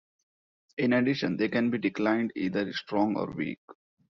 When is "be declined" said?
1.69-2.31